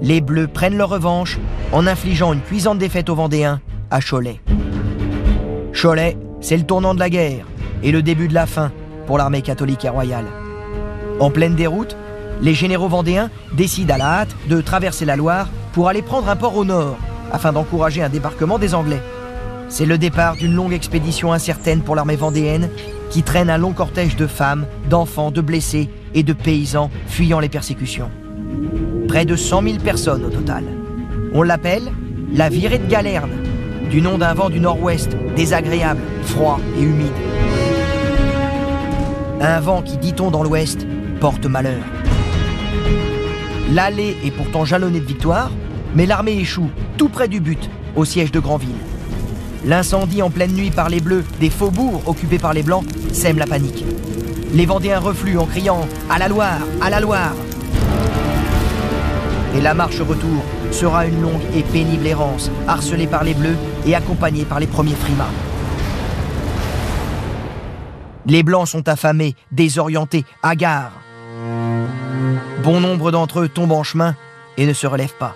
[0.02, 1.40] les Bleus prennent leur revanche
[1.72, 4.40] en infligeant une cuisante défaite aux Vendéens à Cholet.
[5.74, 7.46] Cholet, c'est le tournant de la guerre
[7.82, 8.72] et le début de la fin
[9.08, 10.26] pour l'armée catholique et royale.
[11.20, 11.98] En pleine déroute,
[12.42, 16.36] les généraux vendéens décident à la hâte de traverser la Loire pour aller prendre un
[16.36, 16.98] port au nord
[17.32, 19.02] afin d'encourager un débarquement des Anglais.
[19.70, 22.70] C'est le départ d'une longue expédition incertaine pour l'armée vendéenne
[23.10, 27.50] qui traîne un long cortège de femmes, d'enfants, de blessés et de paysans fuyant les
[27.50, 28.10] persécutions.
[29.08, 30.64] Près de 100 000 personnes au total.
[31.34, 31.92] On l'appelle
[32.34, 33.32] la virée de Galerne,
[33.90, 37.12] du nom d'un vent du nord-ouest, désagréable, froid et humide.
[39.42, 40.88] Un vent qui, dit-on dans l'ouest,
[41.20, 41.84] porte malheur.
[43.72, 45.52] L'allée est pourtant jalonnée de victoires,
[45.96, 48.70] mais l'armée échoue tout près du but, au siège de Granville.
[49.66, 53.48] L'incendie en pleine nuit par les Bleus des faubourgs occupés par les Blancs sème la
[53.48, 53.86] panique.
[54.54, 57.34] Les Vendéens refluent en criant À la Loire À la Loire
[59.56, 63.96] Et la marche retour sera une longue et pénible errance, harcelée par les Bleus et
[63.96, 65.30] accompagnée par les premiers frimas.
[68.26, 70.92] Les Blancs sont affamés, désorientés, hagards.
[72.64, 74.16] Bon nombre d'entre eux tombent en chemin
[74.58, 75.36] et ne se relèvent pas.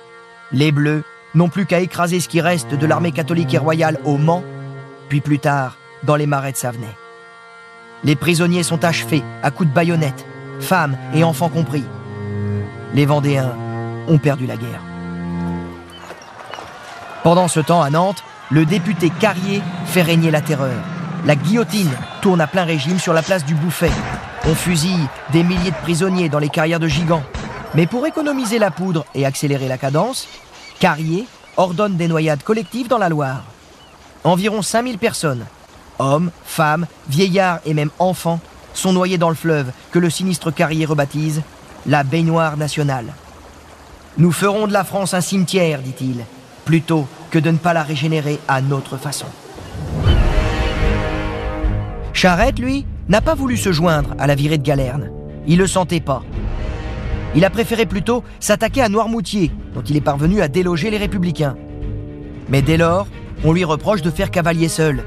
[0.51, 1.03] Les Bleus
[1.34, 4.43] n'ont plus qu'à écraser ce qui reste de l'armée catholique et royale au Mans,
[5.10, 6.95] puis plus tard dans les marais de Savenay.
[8.03, 10.25] Les prisonniers sont achevés à coups de baïonnettes,
[10.60, 11.83] femmes et enfants compris.
[12.93, 13.53] Les Vendéens
[14.07, 14.81] ont perdu la guerre.
[17.23, 20.79] Pendant ce temps, à Nantes, le député Carrier fait régner la terreur.
[21.25, 23.91] La guillotine tourne à plein régime sur la place du Bouffet.
[24.45, 27.23] On fusille des milliers de prisonniers dans les carrières de gigants.
[27.73, 30.27] Mais pour économiser la poudre et accélérer la cadence,
[30.79, 33.43] Carrier ordonne des noyades collectives dans la Loire.
[34.23, 35.45] Environ 5000 personnes,
[35.99, 38.39] hommes, femmes, vieillards et même enfants,
[38.73, 41.41] sont noyés dans le fleuve que le sinistre Carrier rebaptise
[41.86, 43.13] la baignoire nationale.
[44.17, 46.23] Nous ferons de la France un cimetière, dit-il,
[46.65, 49.27] plutôt que de ne pas la régénérer à notre façon.
[52.13, 55.12] Charette, lui, n'a pas voulu se joindre à la virée de Galerne.
[55.45, 56.23] Il le sentait pas.
[57.36, 61.55] Il a préféré plutôt s'attaquer à Noirmoutier, dont il est parvenu à déloger les républicains.
[62.49, 63.07] Mais dès lors,
[63.43, 65.03] on lui reproche de faire cavalier seul,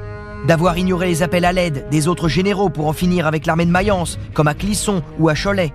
[0.47, 3.71] d'avoir ignoré les appels à l'aide des autres généraux pour en finir avec l'armée de
[3.71, 5.73] Mayence, comme à Clisson ou à Cholet.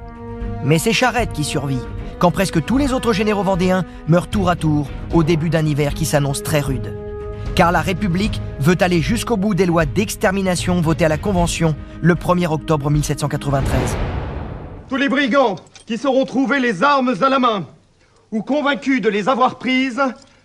[0.65, 1.81] Mais c'est Charette qui survit,
[2.19, 5.95] quand presque tous les autres généraux vendéens meurent tour à tour au début d'un hiver
[5.95, 6.97] qui s'annonce très rude.
[7.55, 12.15] Car la République veut aller jusqu'au bout des lois d'extermination votées à la Convention le
[12.15, 13.97] 1er octobre 1793.
[14.89, 17.67] Tous les brigands qui sauront trouver les armes à la main
[18.31, 20.03] ou convaincus de les avoir prises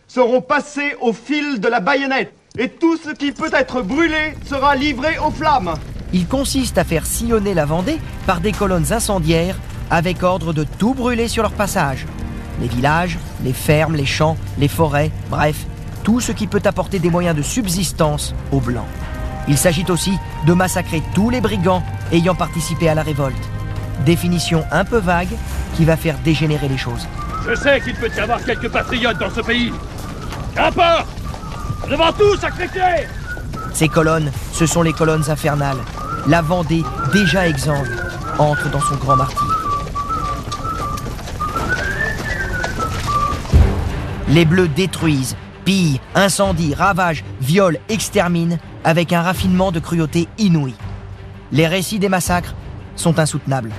[0.08, 2.34] seront passés au fil de la baïonnette.
[2.58, 5.74] Et tout ce qui peut être brûlé sera livré aux flammes.
[6.12, 9.56] Il consiste à faire sillonner la Vendée par des colonnes incendiaires
[9.90, 12.06] avec ordre de tout brûler sur leur passage.
[12.60, 15.66] Les villages, les fermes, les champs, les forêts, bref,
[16.04, 18.88] tout ce qui peut apporter des moyens de subsistance aux Blancs.
[19.48, 20.12] Il s'agit aussi
[20.46, 23.50] de massacrer tous les brigands ayant participé à la révolte.
[24.06, 25.36] Définition un peu vague
[25.76, 27.08] qui va faire dégénérer les choses.
[27.48, 29.72] Je sais qu'il peut y avoir quelques patriotes dans ce pays.
[30.54, 31.21] Qu'importe
[31.92, 33.06] Devant tout, sacrifier
[33.74, 35.80] Ces colonnes, ce sont les colonnes infernales.
[36.26, 37.90] La Vendée, déjà exsangue,
[38.40, 39.42] entre dans son grand martyr.
[44.30, 50.74] Les Bleus détruisent, pillent, incendient, ravagent, violent, exterminent avec un raffinement de cruauté inouï.
[51.52, 52.56] Les récits des massacres
[52.96, 53.74] sont insoutenables.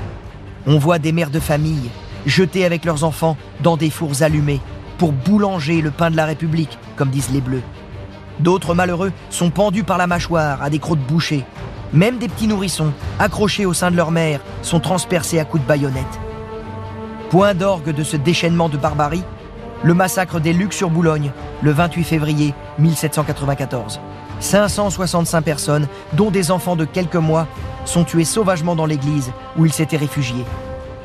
[0.67, 1.91] On voit des mères de famille
[2.27, 4.61] jeter avec leurs enfants dans des fours allumés
[4.99, 7.63] pour boulanger le pain de la République, comme disent les Bleus.
[8.41, 11.45] D'autres malheureux sont pendus par la mâchoire à des crocs de boucher.
[11.93, 15.69] Même des petits nourrissons, accrochés au sein de leur mère, sont transpercés à coups de
[15.69, 16.21] baïonnette.
[17.31, 19.25] Point d'orgue de ce déchaînement de barbarie,
[19.83, 24.01] le massacre des Lucs sur Boulogne, le 28 février 1794.
[24.41, 27.47] 565 personnes, dont des enfants de quelques mois,
[27.85, 30.45] sont tués sauvagement dans l'église où ils s'étaient réfugiés.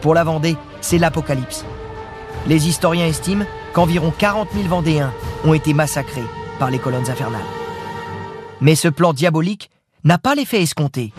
[0.02, 1.66] Pour la Vendée, c'est l'apocalypse.
[2.48, 5.12] Les historiens estiment qu'environ 40 000 Vendéens
[5.46, 6.24] ont été massacrés
[6.58, 7.42] par les colonnes infernales.
[8.62, 9.70] Mais ce plan diabolique
[10.04, 11.14] n'a pas l'effet escompté.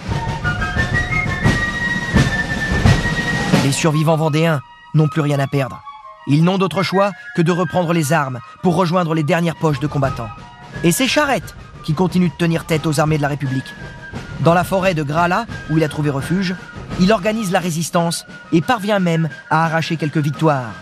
[3.64, 4.60] Les survivants vendéens
[4.94, 5.82] n'ont plus rien à perdre.
[6.26, 9.86] Ils n'ont d'autre choix que de reprendre les armes pour rejoindre les dernières poches de
[9.86, 10.28] combattants.
[10.84, 13.74] Et c'est Charette qui continue de tenir tête aux armées de la République.
[14.40, 16.54] Dans la forêt de Grala, où il a trouvé refuge,
[17.00, 20.74] il organise la résistance et parvient même à arracher quelques victoires.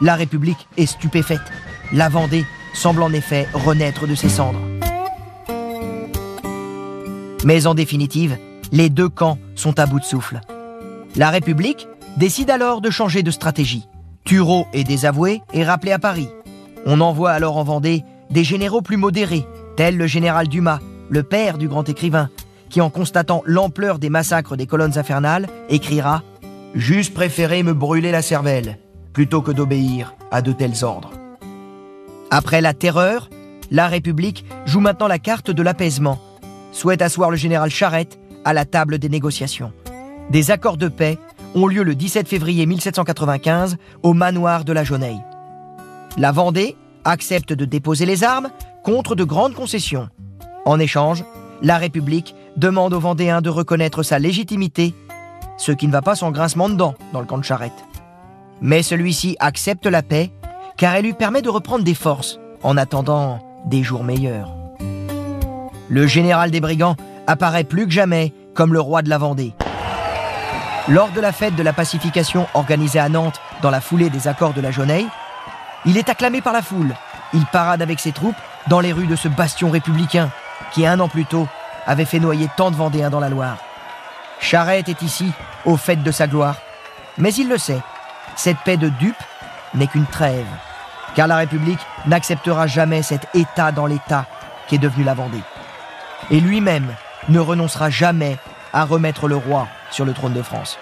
[0.00, 1.40] La République est stupéfaite.
[1.92, 2.44] La Vendée
[2.78, 4.60] semble en effet renaître de ses cendres.
[7.44, 8.38] Mais en définitive,
[8.72, 10.40] les deux camps sont à bout de souffle.
[11.16, 13.88] La République décide alors de changer de stratégie.
[14.24, 16.28] Thureau est désavoué et rappelé à Paris.
[16.86, 21.58] On envoie alors en Vendée des généraux plus modérés, tels le général Dumas, le père
[21.58, 22.28] du grand écrivain,
[22.68, 26.22] qui en constatant l'ampleur des massacres des colonnes infernales, écrira⁇
[26.74, 28.78] J'eusse préféré me brûler la cervelle,
[29.12, 31.17] plutôt que d'obéir à de tels ordres.
[32.30, 33.30] Après la terreur,
[33.70, 36.18] la République joue maintenant la carte de l'apaisement,
[36.72, 39.72] souhaite asseoir le général Charette à la table des négociations.
[40.30, 41.18] Des accords de paix
[41.54, 45.20] ont lieu le 17 février 1795 au manoir de la Jauneille.
[46.18, 48.50] La Vendée accepte de déposer les armes
[48.84, 50.08] contre de grandes concessions.
[50.66, 51.24] En échange,
[51.62, 54.94] la République demande aux Vendéens de reconnaître sa légitimité,
[55.56, 57.84] ce qui ne va pas sans grincement de dents dans le camp de Charette.
[58.60, 60.30] Mais celui-ci accepte la paix
[60.78, 64.54] car elle lui permet de reprendre des forces en attendant des jours meilleurs.
[65.88, 69.52] Le général des brigands apparaît plus que jamais comme le roi de la Vendée.
[70.88, 74.54] Lors de la fête de la pacification organisée à Nantes dans la foulée des accords
[74.54, 75.08] de la Jauneille,
[75.84, 76.94] il est acclamé par la foule.
[77.34, 78.36] Il parade avec ses troupes
[78.68, 80.30] dans les rues de ce bastion républicain
[80.72, 81.46] qui, un an plus tôt,
[81.86, 83.58] avait fait noyer tant de Vendéens dans la Loire.
[84.40, 85.32] Charette est ici,
[85.64, 86.56] au fait de sa gloire.
[87.18, 87.80] Mais il le sait,
[88.36, 89.16] cette paix de dupe
[89.74, 90.46] n'est qu'une trêve,
[91.14, 94.26] car la République n'acceptera jamais cet État dans l'État
[94.68, 95.42] qui est devenu la Vendée.
[96.30, 96.94] Et lui-même
[97.28, 98.36] ne renoncera jamais
[98.72, 100.78] à remettre le roi sur le trône de France.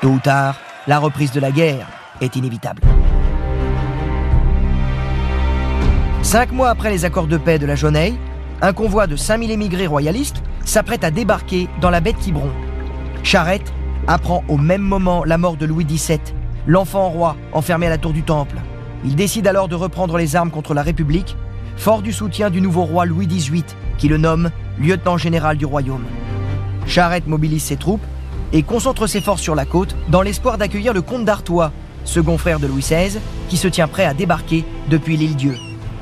[0.00, 1.86] Tôt ou tard, la reprise de la guerre
[2.20, 2.82] est inévitable.
[6.22, 8.18] Cinq mois après les accords de paix de la Jauneille,
[8.62, 12.50] un convoi de 5000 émigrés royalistes s'apprête à débarquer dans la baie de Quiberon.
[13.22, 13.72] Charette
[14.06, 16.20] apprend au même moment la mort de Louis XVII,
[16.66, 18.56] l'enfant roi enfermé à la tour du Temple.
[19.06, 21.36] Il décide alors de reprendre les armes contre la République,
[21.76, 23.62] fort du soutien du nouveau roi Louis XVIII,
[23.98, 26.04] qui le nomme lieutenant général du royaume.
[26.86, 28.04] Charette mobilise ses troupes
[28.52, 31.70] et concentre ses forces sur la côte dans l'espoir d'accueillir le comte d'Artois,
[32.04, 35.56] second frère de Louis XVI, qui se tient prêt à débarquer depuis l'île Dieu.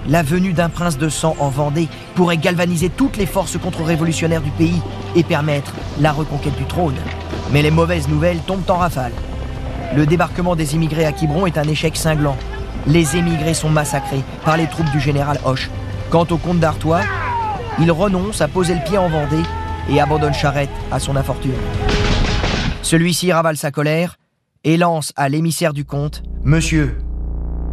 [0.09, 4.51] La venue d'un prince de sang en Vendée pourrait galvaniser toutes les forces contre-révolutionnaires du
[4.51, 4.81] pays
[5.15, 6.97] et permettre la reconquête du trône.
[7.53, 9.13] Mais les mauvaises nouvelles tombent en rafale.
[9.95, 12.37] Le débarquement des immigrés à Quiberon est un échec cinglant.
[12.87, 15.71] Les émigrés sont massacrés par les troupes du général Hoche.
[16.11, 17.01] Quant au comte d'Artois,
[17.81, 19.43] il renonce à poser le pied en Vendée
[19.91, 21.55] et abandonne Charette à son infortune.
[22.83, 24.17] Celui-ci ravale sa colère
[24.65, 26.99] et lance à l'émissaire du comte Monsieur,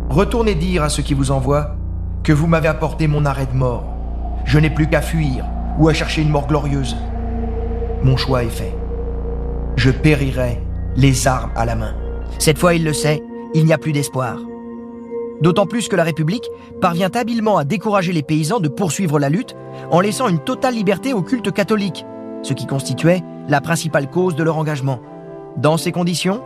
[0.09, 1.75] retournez dire à ceux qui vous envoient
[2.23, 3.83] que vous m'avez apporté mon arrêt de mort.
[4.45, 5.45] Je n'ai plus qu'à fuir
[5.77, 6.95] ou à chercher une mort glorieuse.
[8.03, 8.75] Mon choix est fait.
[9.75, 10.61] Je périrai
[10.95, 11.95] les armes à la main.
[12.39, 13.21] Cette fois, il le sait,
[13.53, 14.37] il n'y a plus d'espoir.
[15.41, 16.47] D'autant plus que la République
[16.79, 19.55] parvient habilement à décourager les paysans de poursuivre la lutte
[19.89, 22.05] en laissant une totale liberté au culte catholique,
[22.43, 25.01] ce qui constituait la principale cause de leur engagement.
[25.57, 26.43] Dans ces conditions,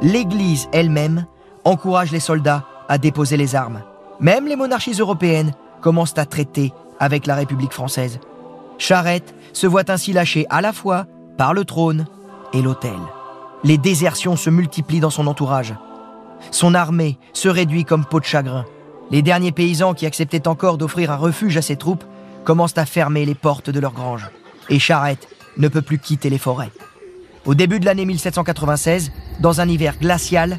[0.00, 1.26] l'Église elle-même
[1.64, 3.82] encourage les soldats à déposer les armes.
[4.20, 8.20] Même les monarchies européennes commencent à traiter avec la République française.
[8.78, 12.06] Charette se voit ainsi lâché à la fois par le trône
[12.52, 12.98] et l'autel.
[13.64, 15.74] Les désertions se multiplient dans son entourage.
[16.50, 18.64] Son armée se réduit comme peau de chagrin.
[19.10, 22.04] Les derniers paysans qui acceptaient encore d'offrir un refuge à ses troupes
[22.44, 24.28] commencent à fermer les portes de leurs granges.
[24.68, 26.70] Et Charette ne peut plus quitter les forêts.
[27.46, 30.58] Au début de l'année 1796, dans un hiver glacial,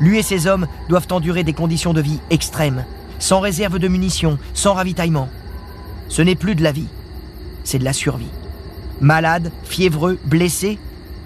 [0.00, 2.84] lui et ses hommes doivent endurer des conditions de vie extrêmes,
[3.18, 5.28] sans réserve de munitions, sans ravitaillement.
[6.08, 6.88] Ce n'est plus de la vie,
[7.64, 8.30] c'est de la survie.
[9.00, 10.78] Malade, fiévreux, blessé,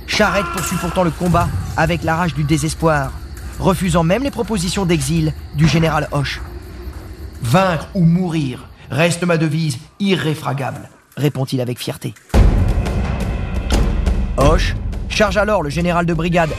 [0.07, 3.13] Charette poursuit pourtant le combat avec la rage du désespoir,
[3.59, 6.41] refusant même les propositions d'exil du général Hoche.
[7.43, 12.15] Vaincre ou mourir reste ma devise irréfragable, répond-il avec fierté.
[14.37, 14.75] Hoche
[15.09, 16.51] charge alors le général de brigade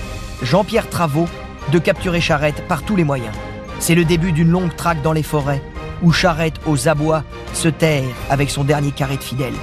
[0.41, 1.27] Jean-Pierre Travaux
[1.71, 3.35] de capturer Charette par tous les moyens.
[3.79, 5.61] C'est le début d'une longue traque dans les forêts
[6.01, 9.53] où Charette aux abois se terre avec son dernier carré de fidèles.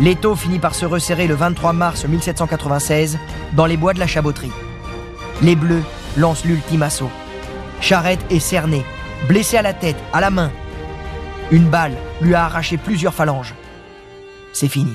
[0.00, 3.18] L'étau finit par se resserrer le 23 mars 1796
[3.54, 4.52] dans les bois de la Chaboterie.
[5.42, 5.82] Les Bleus
[6.16, 7.10] lancent l'ultime assaut.
[7.80, 8.84] Charette est cerné,
[9.28, 10.50] blessé à la tête, à la main.
[11.50, 13.54] Une balle lui a arraché plusieurs phalanges.
[14.52, 14.94] C'est fini.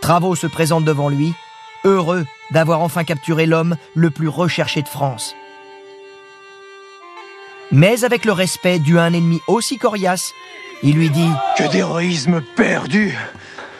[0.00, 1.32] Travaux se présente devant lui,
[1.84, 5.34] heureux d'avoir enfin capturé l'homme le plus recherché de France.
[7.70, 10.32] Mais avec le respect dû à un ennemi aussi coriace,
[10.82, 13.16] il lui dit Que d'héroïsme perdu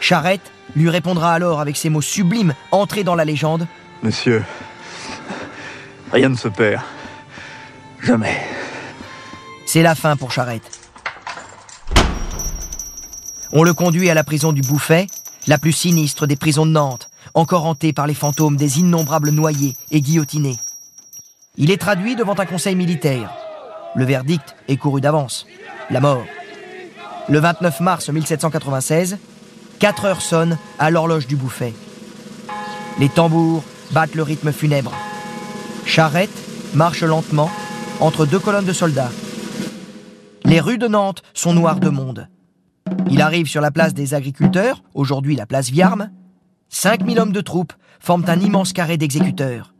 [0.01, 3.67] Charette lui répondra alors avec ces mots sublimes entrés dans la légende
[4.03, 4.43] Monsieur,
[6.13, 6.83] rien ne se perd.
[8.03, 8.41] Jamais.
[9.67, 10.79] C'est la fin pour Charette.
[13.53, 15.07] On le conduit à la prison du Bouffet,
[15.47, 19.75] la plus sinistre des prisons de Nantes, encore hantée par les fantômes des innombrables noyés
[19.91, 20.59] et guillotinés.
[21.57, 23.31] Il est traduit devant un conseil militaire.
[23.95, 25.47] Le verdict est couru d'avance.
[25.91, 26.25] La mort.
[27.29, 29.19] Le 29 mars 1796,
[29.79, 31.75] 4 heures sonnent à l'horloge du Bouffet.
[32.99, 34.93] Les tambours battent le rythme funèbre.
[35.85, 36.31] Charrette
[36.75, 37.51] marche lentement
[38.01, 39.11] entre deux colonnes de soldats.
[40.45, 42.29] Les rues de Nantes sont noires de monde.
[43.11, 46.11] Il arrive sur la place des agriculteurs, aujourd'hui la place Viarme.
[46.69, 49.75] 5000 hommes de troupes forment un immense carré d'exécuteurs.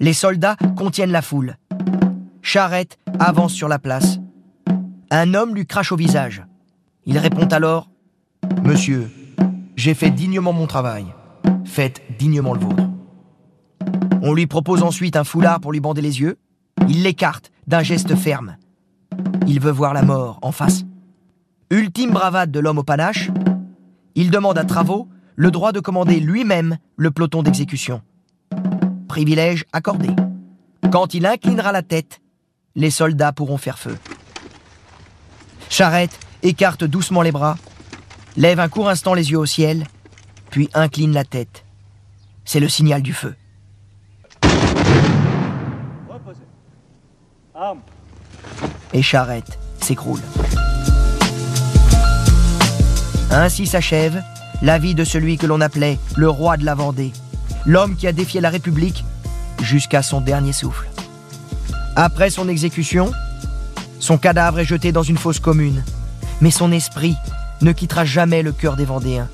[0.00, 1.56] Les soldats contiennent la foule.
[2.42, 4.18] Charrette avance sur la place.
[5.10, 6.44] Un homme lui crache au visage.
[7.06, 7.88] Il répond alors
[8.64, 9.10] Monsieur,
[9.76, 11.06] j'ai fait dignement mon travail.
[11.64, 12.81] Faites dignement le vôtre.
[14.24, 16.38] On lui propose ensuite un foulard pour lui bander les yeux.
[16.88, 18.56] Il l'écarte d'un geste ferme.
[19.48, 20.84] Il veut voir la mort en face.
[21.70, 23.30] Ultime bravade de l'homme au panache,
[24.14, 28.00] il demande à Travaux le droit de commander lui-même le peloton d'exécution.
[29.08, 30.10] Privilège accordé.
[30.92, 32.20] Quand il inclinera la tête,
[32.76, 33.98] les soldats pourront faire feu.
[35.68, 37.56] Charrette écarte doucement les bras,
[38.36, 39.84] lève un court instant les yeux au ciel,
[40.50, 41.64] puis incline la tête.
[42.44, 43.34] C'est le signal du feu.
[48.92, 50.20] Et Charrette s'écroule.
[53.30, 54.22] Ainsi s'achève
[54.60, 57.12] la vie de celui que l'on appelait le roi de la Vendée,
[57.66, 59.04] l'homme qui a défié la République
[59.62, 60.88] jusqu'à son dernier souffle.
[61.96, 63.12] Après son exécution,
[63.98, 65.84] son cadavre est jeté dans une fosse commune,
[66.40, 67.16] mais son esprit
[67.60, 69.28] ne quittera jamais le cœur des Vendéens,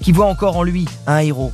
[0.00, 1.52] qui voient encore en lui un héros,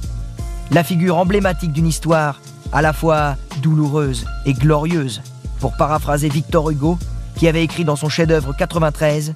[0.70, 2.40] la figure emblématique d'une histoire
[2.72, 5.22] à la fois douloureuse et glorieuse,
[5.60, 6.98] pour paraphraser Victor Hugo,
[7.36, 9.34] qui avait écrit dans son chef-d'œuvre 93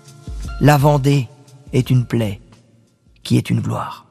[0.60, 1.28] La Vendée
[1.72, 2.40] est une plaie
[3.22, 4.06] qui est une gloire.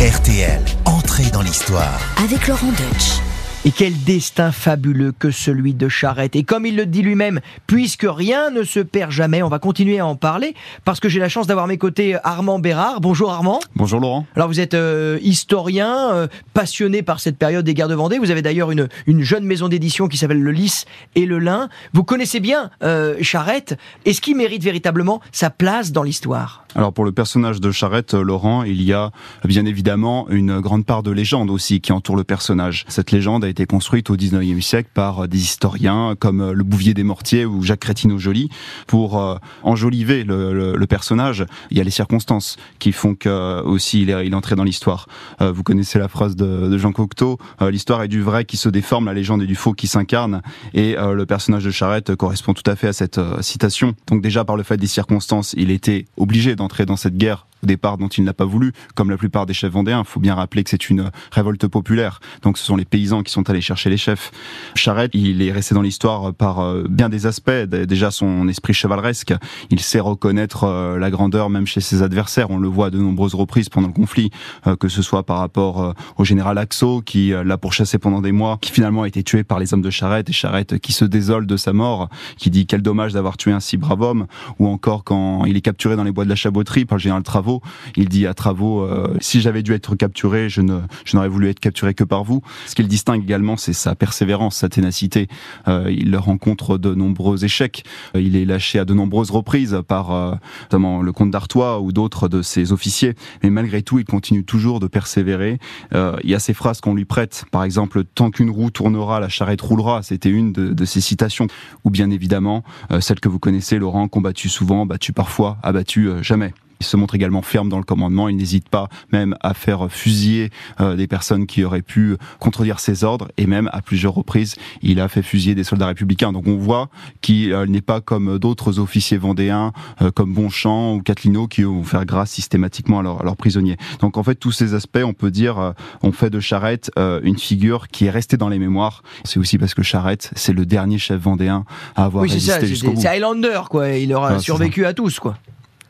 [0.00, 1.98] RTL, entrée dans l'histoire.
[2.22, 3.27] Avec Laurent Deutsch.
[3.68, 6.36] Et quel destin fabuleux que celui de Charette.
[6.36, 9.98] Et comme il le dit lui-même, puisque rien ne se perd jamais, on va continuer
[9.98, 10.54] à en parler,
[10.86, 13.02] parce que j'ai la chance d'avoir à mes côtés Armand Bérard.
[13.02, 13.60] Bonjour Armand.
[13.76, 14.24] Bonjour Laurent.
[14.36, 18.18] Alors vous êtes euh, historien, euh, passionné par cette période des guerres de Vendée.
[18.18, 21.68] Vous avez d'ailleurs une, une jeune maison d'édition qui s'appelle Le Lys et le Lin.
[21.92, 23.76] Vous connaissez bien euh, Charette.
[24.06, 26.64] Est-ce qu'il mérite véritablement sa place dans l'histoire?
[26.74, 29.10] Alors pour le personnage de Charette, Laurent, il y a
[29.44, 32.86] bien évidemment une grande part de légende aussi qui entoure le personnage.
[32.88, 37.02] Cette légende a été construite au 19e siècle par des historiens comme le Bouvier des
[37.02, 38.48] Mortiers ou Jacques Crétineau-Joly
[38.86, 41.44] pour enjoliver le, personnage.
[41.70, 44.64] Il y a les circonstances qui font que aussi il est, il est entré dans
[44.64, 45.06] l'histoire.
[45.40, 49.14] vous connaissez la phrase de Jean Cocteau l'histoire est du vrai qui se déforme, la
[49.14, 50.42] légende est du faux qui s'incarne,
[50.74, 53.94] et le personnage de Charette correspond tout à fait à cette citation.
[54.06, 57.66] Donc déjà par le fait des circonstances, il était obligé d'entrer dans cette guerre au
[57.66, 60.02] départ dont il n'a pas voulu, comme la plupart des chefs vendéens.
[60.04, 62.20] Il faut bien rappeler que c'est une révolte populaire.
[62.42, 64.30] Donc ce sont les paysans qui sont allés chercher les chefs.
[64.74, 67.50] Charette, il est resté dans l'histoire par euh, bien des aspects.
[67.50, 69.34] Déjà son esprit chevaleresque.
[69.70, 72.50] Il sait reconnaître euh, la grandeur même chez ses adversaires.
[72.50, 74.30] On le voit à de nombreuses reprises pendant le conflit,
[74.66, 78.58] euh, que ce soit par rapport au général Axo qui l'a pourchassé pendant des mois,
[78.60, 81.46] qui finalement a été tué par les hommes de Charette et Charette qui se désole
[81.46, 84.26] de sa mort, qui dit quel dommage d'avoir tué un si brave homme,
[84.58, 87.22] ou encore quand il est capturé dans les bois de la Chaboterie par le général
[87.22, 87.47] Travaux
[87.96, 91.94] il dit à Travaux, euh, si j'avais dû être capturé, je n'aurais voulu être capturé
[91.94, 92.42] que par vous.
[92.66, 95.28] Ce qu'il distingue également, c'est sa persévérance, sa ténacité.
[95.66, 97.84] Euh, il rencontre de nombreux échecs.
[98.14, 102.28] Euh, il est lâché à de nombreuses reprises par notamment le comte d'Artois ou d'autres
[102.28, 103.14] de ses officiers.
[103.42, 105.58] Mais malgré tout, il continue toujours de persévérer.
[105.92, 109.28] il y a ces phrases qu'on lui prête, par exemple, tant qu'une roue tournera, la
[109.28, 110.02] charrette roulera.
[110.02, 111.46] C'était une de, de ses citations.
[111.84, 112.64] Ou bien évidemment,
[113.00, 116.52] celle que vous connaissez, Laurent, combattu souvent, battu parfois, abattu jamais.
[116.80, 118.28] Il se montre également ferme dans le commandement.
[118.28, 120.50] Il n'hésite pas même à faire fusiller
[120.80, 123.28] euh, des personnes qui auraient pu contredire ses ordres.
[123.36, 126.32] Et même à plusieurs reprises, il a fait fusiller des soldats républicains.
[126.32, 126.88] Donc on voit
[127.20, 129.72] qu'il euh, n'est pas comme d'autres officiers vendéens,
[130.02, 133.76] euh, comme Bonchamp ou Catlino, qui vont faire grâce systématiquement à, leurs prisonniers.
[134.00, 137.88] Donc en fait, tous ces aspects, on peut dire, on fait de Charette une figure
[137.88, 139.02] qui est restée dans les mémoires.
[139.24, 141.64] C'est aussi parce que Charette, c'est le dernier chef vendéen
[141.96, 143.00] à avoir oui, résisté jusqu'au bout.
[143.00, 143.90] C'est Highlander, quoi.
[143.90, 145.36] Il aura survécu à tous, quoi.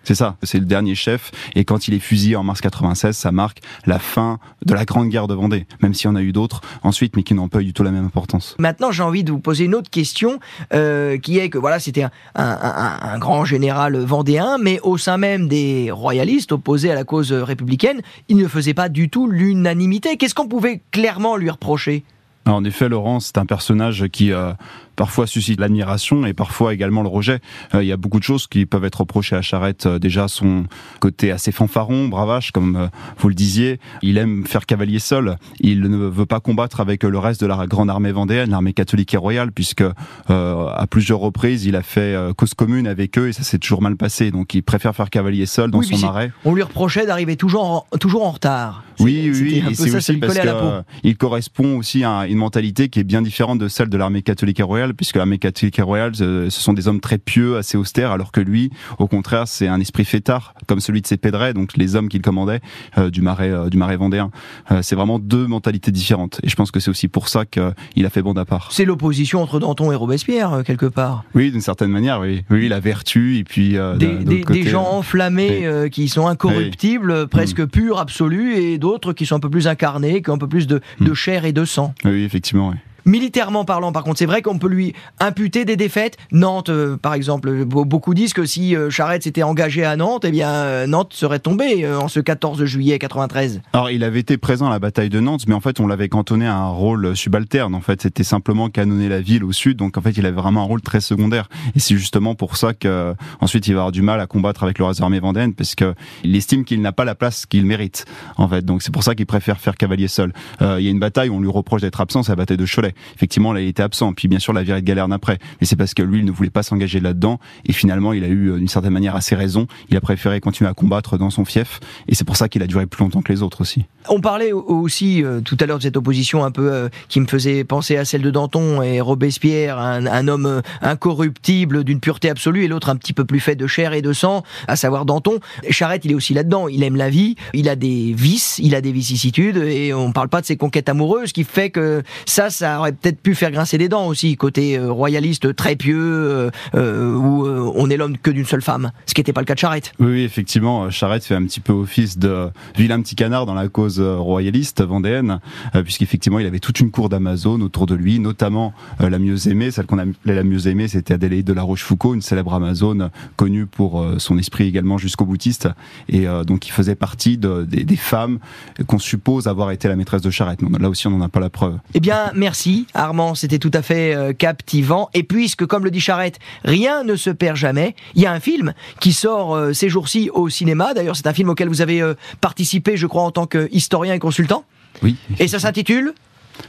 [0.09, 1.33] C'est ça, c'est le dernier chef.
[1.55, 5.11] Et quand il est fusillé en mars 96, ça marque la fin de la Grande
[5.11, 7.61] Guerre de Vendée, même s'il y en a eu d'autres ensuite, mais qui n'ont pas
[7.61, 8.57] eu du tout la même importance.
[8.59, 10.41] Maintenant, j'ai envie de vous poser une autre question,
[10.73, 12.07] euh, qui est que voilà, c'était
[12.37, 18.01] un, grand général vendéen, mais au sein même des royalistes opposés à la cause républicaine,
[18.31, 20.17] il ne faisait pas du tout l'unanimité.
[20.17, 22.03] Qu'est-ce qu'on pouvait clairement lui reprocher?
[22.47, 24.55] En effet, Laurent, c'est un personnage qui euh,
[24.99, 27.39] parfois suscite l'admiration et parfois également le rejet.
[27.75, 29.87] Euh, il y a beaucoup de choses qui peuvent être reprochées à Charette.
[29.87, 30.65] Euh, déjà son
[30.99, 32.89] côté assez fanfaron, bravache, comme euh,
[33.19, 33.79] vous le disiez.
[34.03, 35.37] Il aime faire cavalier seul.
[35.61, 39.15] Il ne veut pas combattre avec le reste de la grande armée vendéenne, l'armée catholique
[39.15, 39.85] et royale, puisque
[40.29, 43.97] à plusieurs reprises il a fait cause commune avec eux et ça s'est toujours mal
[43.97, 44.33] passé.
[44.33, 46.33] Donc il préfère faire cavalier seul dans son marais.
[46.45, 48.83] On lui reprochait d'arriver toujours en, toujours en retard.
[49.01, 53.59] Oui, oui, c'est aussi parce qu'il correspond aussi à une mentalité qui est bien différente
[53.59, 56.89] de celle de l'armée catholique et royale puisque l'armée catholique et royale, ce sont des
[56.89, 60.81] hommes très pieux, assez austères, alors que lui, au contraire, c'est un esprit fêtard, comme
[60.81, 62.61] celui de ses pédrets, donc les hommes qu'il commandait
[62.97, 64.31] euh, du marais, euh, du marais vendéen.
[64.71, 68.07] Euh, c'est vraiment deux mentalités différentes, et je pense que c'est aussi pour ça qu'il
[68.07, 68.69] a fait bande à part.
[68.73, 71.25] C'est l'opposition entre Danton et Robespierre quelque part.
[71.35, 72.45] Oui, d'une certaine manière, oui.
[72.51, 77.69] Oui, la vertu et puis des, des, gens enflammés qui sont incorruptibles, presque mm.
[77.69, 80.67] purs, absolus, et d'autres qui sont un peu plus incarnés, qui ont un peu plus
[80.67, 81.15] de, de mm.
[81.15, 81.95] chair et de sang.
[82.05, 82.71] Oui, effectivement.
[82.71, 82.77] Oui.
[83.09, 86.19] Militairement parlant, par contre, c'est vrai qu'on peut lui imputer des défaites.
[86.31, 90.31] Nantes, euh, par exemple, beaucoup disent que si euh, Charette s'était engagé à Nantes, eh
[90.31, 93.63] bien euh, Nantes serait tombée en ce 14 juillet 93.
[93.73, 96.11] Alors, il avait été présent à la bataille de Nantes, mais en fait, on l'avait
[96.11, 97.75] cantonné à un rôle subalterne.
[97.75, 100.61] En fait, c'était simplement canonner la ville au sud, donc en fait, il avait vraiment
[100.61, 101.49] un rôle très secondaire.
[101.75, 104.79] Et c'est justement pour ça que ensuite, il va avoir du mal à combattre avec
[104.79, 105.95] le armée vendéenne, parce que
[106.25, 108.05] il estime qu'il n'a pas la place qu'il mérite.
[108.37, 110.35] En fait, donc c'est pour ça qu'il préfère faire cavalier seul.
[110.61, 112.67] Il y a une bataille où on lui reproche d'être absent, c'est la bataille de
[112.67, 114.13] Cholet effectivement, là, il était absent.
[114.13, 115.39] Puis bien sûr, la virée de Galerne après.
[115.61, 117.39] Mais c'est parce que lui, il ne voulait pas s'engager là-dedans.
[117.67, 119.67] Et finalement, il a eu, euh, d'une certaine manière, assez raison.
[119.91, 121.81] Il a préféré continuer à combattre dans son fief.
[122.09, 123.85] Et c'est pour ça qu'il a duré plus longtemps que les autres aussi.
[124.09, 127.27] On parlait aussi euh, tout à l'heure de cette opposition un peu euh, qui me
[127.27, 132.69] faisait penser à celle de Danton et Robespierre, un, homme incorruptible d'une pureté absolue et
[132.69, 135.39] l'autre un petit peu plus fait de chair et de sang, à savoir Danton.
[135.71, 136.69] Charette, il est aussi là-dedans.
[136.69, 140.29] Il aime la vie, il a des vices, il a des vicissitudes et on parle
[140.29, 143.79] pas de ses conquêtes amoureuses, qui fait que ça, ça aurait peut-être pu faire grincer
[143.79, 148.31] des dents aussi, côté euh, royaliste très pieux, euh, euh, où on est l'homme que
[148.31, 149.93] d'une seule femme, ce qui n'était pas le cas de Charette.
[149.99, 154.01] Oui, effectivement, Charette fait un petit peu office de vilain petit canard dans la cause
[154.01, 155.41] royaliste vendéenne,
[155.85, 159.87] puisqu'effectivement il avait toute une cour d'Amazon autour de lui, notamment la mieux aimée, celle
[159.87, 164.05] qu'on appelait la mieux aimée, c'était Adélaïde de la Rochefoucauld, une célèbre Amazone connue pour
[164.19, 165.69] son esprit également jusqu'au boutiste,
[166.09, 168.39] et donc il faisait partie de, des, femmes
[168.87, 170.61] qu'on suppose avoir été la maîtresse de Charette.
[170.79, 171.79] là aussi, on n'en a pas la preuve.
[171.95, 175.09] Eh bien, merci Armand, c'était tout à fait euh, captivant.
[175.15, 178.41] Et puisque, comme le dit Charette, rien ne se perd jamais, il y a un
[178.41, 180.95] film qui sort euh, ces jours-ci au cinéma.
[180.95, 184.19] D'ailleurs, c'est un film auquel vous avez euh, participé, je crois, en tant qu'historien et
[184.19, 184.65] consultant.
[185.03, 185.17] Oui.
[185.39, 186.15] Et ça s'intitule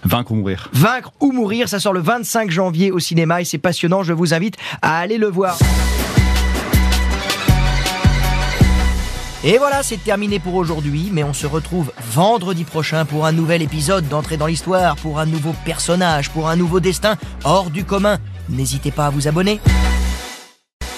[0.04, 0.70] Vaincre ou mourir.
[0.72, 4.36] Vaincre ou mourir, ça sort le 25 janvier au cinéma et c'est passionnant, je vous
[4.36, 5.58] invite à aller le voir.
[9.44, 13.62] Et voilà, c'est terminé pour aujourd'hui, mais on se retrouve vendredi prochain pour un nouvel
[13.62, 17.16] épisode d'entrée dans l'histoire, pour un nouveau personnage, pour un nouveau destin
[17.46, 18.18] hors du commun.
[18.50, 19.62] N'hésitez pas à vous abonner.